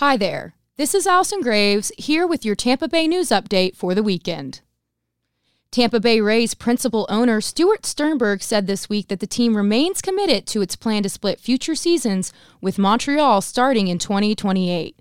Hi 0.00 0.16
there. 0.16 0.54
This 0.78 0.94
is 0.94 1.06
Allison 1.06 1.42
Graves 1.42 1.92
here 1.98 2.26
with 2.26 2.42
your 2.42 2.54
Tampa 2.54 2.88
Bay 2.88 3.06
news 3.06 3.28
update 3.28 3.76
for 3.76 3.94
the 3.94 4.02
weekend. 4.02 4.62
Tampa 5.70 6.00
Bay 6.00 6.22
Rays 6.22 6.54
principal 6.54 7.04
owner 7.10 7.42
Stuart 7.42 7.84
Sternberg 7.84 8.42
said 8.42 8.66
this 8.66 8.88
week 8.88 9.08
that 9.08 9.20
the 9.20 9.26
team 9.26 9.58
remains 9.58 10.00
committed 10.00 10.46
to 10.46 10.62
its 10.62 10.74
plan 10.74 11.02
to 11.02 11.10
split 11.10 11.38
future 11.38 11.74
seasons 11.74 12.32
with 12.62 12.78
Montreal 12.78 13.42
starting 13.42 13.88
in 13.88 13.98
2028. 13.98 14.98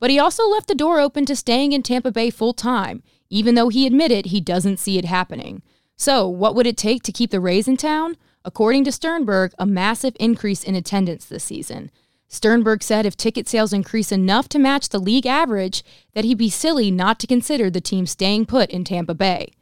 But 0.00 0.08
he 0.08 0.18
also 0.18 0.48
left 0.48 0.68
the 0.68 0.74
door 0.74 0.98
open 0.98 1.26
to 1.26 1.36
staying 1.36 1.72
in 1.72 1.82
Tampa 1.82 2.10
Bay 2.10 2.30
full 2.30 2.54
time, 2.54 3.02
even 3.28 3.54
though 3.54 3.68
he 3.68 3.86
admitted 3.86 4.24
he 4.24 4.40
doesn't 4.40 4.78
see 4.78 4.96
it 4.96 5.04
happening. 5.04 5.60
So, 5.94 6.26
what 6.26 6.54
would 6.54 6.66
it 6.66 6.78
take 6.78 7.02
to 7.02 7.12
keep 7.12 7.32
the 7.32 7.40
Rays 7.40 7.68
in 7.68 7.76
town? 7.76 8.16
According 8.46 8.84
to 8.84 8.92
Sternberg, 8.92 9.52
a 9.58 9.66
massive 9.66 10.16
increase 10.18 10.64
in 10.64 10.74
attendance 10.74 11.26
this 11.26 11.44
season. 11.44 11.90
Sternberg 12.28 12.82
said 12.82 13.06
if 13.06 13.16
ticket 13.16 13.48
sales 13.48 13.72
increase 13.72 14.12
enough 14.12 14.48
to 14.50 14.58
match 14.58 14.90
the 14.90 14.98
league 14.98 15.26
average, 15.26 15.82
that 16.14 16.24
he'd 16.24 16.36
be 16.36 16.50
silly 16.50 16.90
not 16.90 17.18
to 17.18 17.26
consider 17.26 17.70
the 17.70 17.80
team 17.80 18.06
staying 18.06 18.44
put 18.44 18.70
in 18.70 18.84
Tampa 18.84 19.14
Bay. 19.14 19.52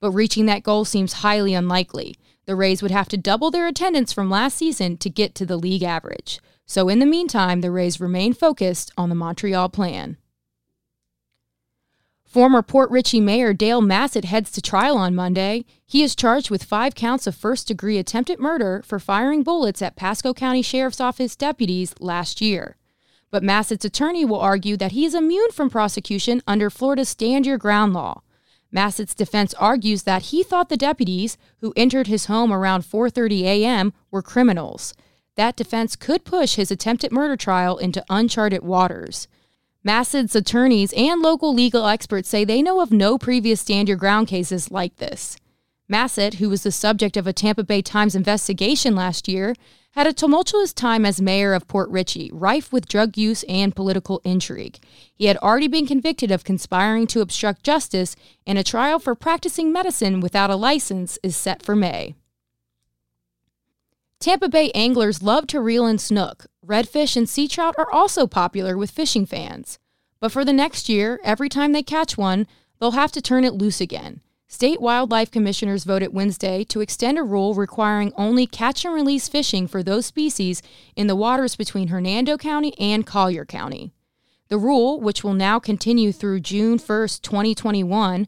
But 0.00 0.10
reaching 0.10 0.46
that 0.46 0.64
goal 0.64 0.84
seems 0.84 1.14
highly 1.14 1.54
unlikely. 1.54 2.16
The 2.44 2.56
Rays 2.56 2.82
would 2.82 2.90
have 2.90 3.08
to 3.08 3.16
double 3.16 3.50
their 3.50 3.66
attendance 3.68 4.12
from 4.12 4.28
last 4.28 4.56
season 4.56 4.96
to 4.98 5.08
get 5.08 5.34
to 5.36 5.46
the 5.46 5.56
league 5.56 5.82
average. 5.82 6.40
So 6.66 6.88
in 6.88 6.98
the 6.98 7.06
meantime, 7.06 7.60
the 7.60 7.70
Rays 7.70 8.00
remain 8.00 8.34
focused 8.34 8.92
on 8.96 9.08
the 9.08 9.14
Montreal 9.14 9.68
plan. 9.68 10.16
Former 12.26 12.60
Port 12.60 12.90
Richey 12.90 13.20
Mayor 13.20 13.54
Dale 13.54 13.80
Massad 13.80 14.24
heads 14.24 14.50
to 14.50 14.60
trial 14.60 14.98
on 14.98 15.14
Monday. 15.14 15.64
He 15.86 16.02
is 16.02 16.16
charged 16.16 16.50
with 16.50 16.64
five 16.64 16.94
counts 16.94 17.26
of 17.26 17.36
first 17.36 17.68
degree 17.68 17.98
attempted 17.98 18.40
murder 18.40 18.82
for 18.84 18.98
firing 18.98 19.44
bullets 19.44 19.80
at 19.80 19.96
Pasco 19.96 20.34
County 20.34 20.60
Sheriff's 20.60 21.00
Office 21.00 21.36
deputies 21.36 21.94
last 22.00 22.40
year. 22.40 22.76
But 23.30 23.44
Massad's 23.44 23.84
attorney 23.84 24.24
will 24.24 24.40
argue 24.40 24.76
that 24.76 24.92
he 24.92 25.04
is 25.04 25.14
immune 25.14 25.50
from 25.52 25.70
prosecution 25.70 26.42
under 26.48 26.68
Florida's 26.68 27.08
Stand 27.08 27.46
Your 27.46 27.58
Ground 27.58 27.92
law. 27.92 28.22
Massad's 28.72 29.14
defense 29.14 29.54
argues 29.54 30.02
that 30.02 30.22
he 30.22 30.42
thought 30.42 30.68
the 30.68 30.76
deputies, 30.76 31.38
who 31.60 31.72
entered 31.76 32.08
his 32.08 32.26
home 32.26 32.52
around 32.52 32.82
4:30 32.82 33.42
a.m., 33.42 33.92
were 34.10 34.20
criminals. 34.20 34.94
That 35.36 35.54
defense 35.54 35.94
could 35.94 36.24
push 36.24 36.56
his 36.56 36.72
attempted 36.72 37.12
murder 37.12 37.36
trial 37.36 37.78
into 37.78 38.04
uncharted 38.10 38.62
waters. 38.64 39.28
Massad's 39.86 40.34
attorneys 40.34 40.92
and 40.94 41.22
local 41.22 41.54
legal 41.54 41.86
experts 41.86 42.28
say 42.28 42.44
they 42.44 42.60
know 42.60 42.80
of 42.80 42.90
no 42.90 43.16
previous 43.16 43.60
stand 43.60 43.86
your 43.86 43.96
ground 43.96 44.26
cases 44.26 44.72
like 44.72 44.96
this. 44.96 45.36
Massad, 45.88 46.34
who 46.34 46.48
was 46.48 46.64
the 46.64 46.72
subject 46.72 47.16
of 47.16 47.28
a 47.28 47.32
Tampa 47.32 47.62
Bay 47.62 47.82
Times 47.82 48.16
investigation 48.16 48.96
last 48.96 49.28
year, 49.28 49.54
had 49.92 50.08
a 50.08 50.12
tumultuous 50.12 50.72
time 50.72 51.06
as 51.06 51.22
mayor 51.22 51.54
of 51.54 51.68
Port 51.68 51.88
Richey, 51.88 52.32
rife 52.32 52.72
with 52.72 52.88
drug 52.88 53.16
use 53.16 53.44
and 53.44 53.76
political 53.76 54.20
intrigue. 54.24 54.80
He 55.14 55.26
had 55.26 55.36
already 55.36 55.68
been 55.68 55.86
convicted 55.86 56.32
of 56.32 56.42
conspiring 56.42 57.06
to 57.06 57.20
obstruct 57.20 57.62
justice, 57.62 58.16
and 58.44 58.58
a 58.58 58.64
trial 58.64 58.98
for 58.98 59.14
practicing 59.14 59.72
medicine 59.72 60.18
without 60.18 60.50
a 60.50 60.56
license 60.56 61.16
is 61.22 61.36
set 61.36 61.62
for 61.62 61.76
May. 61.76 62.16
Tampa 64.26 64.48
Bay 64.48 64.72
anglers 64.72 65.22
love 65.22 65.46
to 65.46 65.60
reel 65.60 65.86
in 65.86 65.98
snook. 65.98 66.46
Redfish 66.66 67.16
and 67.16 67.28
sea 67.28 67.46
trout 67.46 67.76
are 67.78 67.88
also 67.92 68.26
popular 68.26 68.76
with 68.76 68.90
fishing 68.90 69.24
fans. 69.24 69.78
But 70.18 70.32
for 70.32 70.44
the 70.44 70.52
next 70.52 70.88
year, 70.88 71.20
every 71.22 71.48
time 71.48 71.70
they 71.70 71.84
catch 71.84 72.18
one, 72.18 72.48
they'll 72.80 72.90
have 72.90 73.12
to 73.12 73.22
turn 73.22 73.44
it 73.44 73.54
loose 73.54 73.80
again. 73.80 74.22
State 74.48 74.80
wildlife 74.80 75.30
commissioners 75.30 75.84
voted 75.84 76.12
Wednesday 76.12 76.64
to 76.64 76.80
extend 76.80 77.18
a 77.18 77.22
rule 77.22 77.54
requiring 77.54 78.12
only 78.16 78.48
catch 78.48 78.84
and 78.84 78.92
release 78.92 79.28
fishing 79.28 79.68
for 79.68 79.80
those 79.80 80.06
species 80.06 80.60
in 80.96 81.06
the 81.06 81.14
waters 81.14 81.54
between 81.54 81.86
Hernando 81.86 82.36
County 82.36 82.76
and 82.80 83.06
Collier 83.06 83.44
County. 83.44 83.92
The 84.48 84.58
rule, 84.58 85.00
which 85.00 85.22
will 85.22 85.34
now 85.34 85.60
continue 85.60 86.10
through 86.10 86.40
June 86.40 86.80
1, 86.80 87.08
2021, 87.22 88.26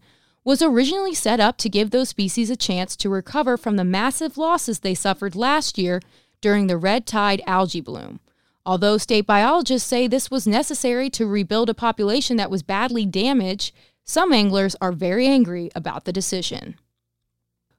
was 0.49 0.63
originally 0.63 1.13
set 1.13 1.41
up 1.41 1.59
to 1.59 1.69
give 1.69 1.91
those 1.91 2.09
species 2.09 2.49
a 2.49 2.57
chance 2.57 2.97
to 2.97 3.11
recover 3.11 3.59
from 3.59 3.77
the 3.77 3.85
massive 3.85 4.39
losses 4.39 4.79
they 4.79 4.95
suffered 4.95 5.37
last 5.37 5.77
year 5.77 6.01
during 6.41 6.69
the 6.69 6.79
red 6.79 7.05
tide 7.05 7.43
algae 7.47 7.83
bloom. 7.83 8.19
Although 8.65 8.97
state 8.97 9.27
biologists 9.27 9.87
say 9.87 10.07
this 10.07 10.31
was 10.31 10.47
necessary 10.47 11.11
to 11.11 11.27
rebuild 11.27 11.69
a 11.69 11.75
population 11.75 12.39
that 12.39 12.51
was 12.51 12.63
badly 12.63 13.05
damaged, 13.05 13.75
some 14.07 14.33
anglers 14.33 14.75
are 14.81 14.91
very 14.91 15.27
angry 15.27 15.71
about 15.75 16.07
the 16.07 16.15
decision. 16.15 16.77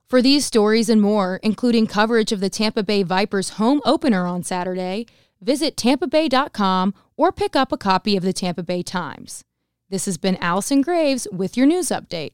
For 0.06 0.22
these 0.22 0.46
stories 0.46 0.90
and 0.90 1.02
more, 1.02 1.40
including 1.42 1.88
coverage 1.88 2.32
of 2.32 2.40
the 2.40 2.52
Tampa 2.52 2.84
Bay 2.84 3.02
Vipers 3.02 3.58
home 3.58 3.82
opener 3.84 4.28
on 4.28 4.44
Saturday, 4.44 5.08
visit 5.42 5.76
tampabay.com 5.76 6.94
or 7.18 7.32
pick 7.32 7.56
up 7.56 7.72
a 7.72 7.78
copy 7.78 8.16
of 8.16 8.22
the 8.22 8.32
Tampa 8.32 8.62
Bay 8.62 8.84
Times. 8.84 9.44
This 9.90 10.06
has 10.06 10.20
been 10.20 10.38
Allison 10.38 10.84
Graves 10.84 11.28
with 11.32 11.58
your 11.58 11.66
news 11.66 11.88
update. 11.88 12.34